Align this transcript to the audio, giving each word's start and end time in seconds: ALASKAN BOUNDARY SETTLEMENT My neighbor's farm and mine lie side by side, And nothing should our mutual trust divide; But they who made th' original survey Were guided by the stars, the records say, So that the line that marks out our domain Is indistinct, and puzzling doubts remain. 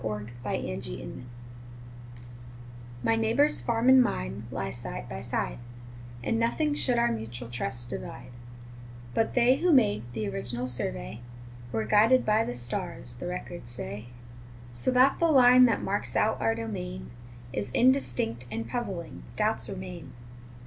ALASKAN 0.03 0.33
BOUNDARY 0.43 0.81
SETTLEMENT 0.81 1.25
My 3.03 3.15
neighbor's 3.15 3.61
farm 3.61 3.87
and 3.87 4.01
mine 4.01 4.47
lie 4.49 4.71
side 4.71 5.07
by 5.07 5.21
side, 5.21 5.59
And 6.23 6.39
nothing 6.39 6.73
should 6.73 6.97
our 6.97 7.11
mutual 7.11 7.49
trust 7.51 7.91
divide; 7.91 8.31
But 9.13 9.35
they 9.35 9.57
who 9.57 9.71
made 9.71 10.11
th' 10.15 10.25
original 10.27 10.65
survey 10.65 11.21
Were 11.71 11.85
guided 11.85 12.25
by 12.25 12.43
the 12.43 12.55
stars, 12.55 13.13
the 13.13 13.27
records 13.27 13.69
say, 13.69 14.07
So 14.71 14.89
that 14.89 15.19
the 15.19 15.27
line 15.27 15.65
that 15.65 15.83
marks 15.83 16.15
out 16.15 16.41
our 16.41 16.55
domain 16.55 17.11
Is 17.53 17.69
indistinct, 17.69 18.47
and 18.49 18.67
puzzling 18.67 19.21
doubts 19.35 19.69
remain. 19.69 20.13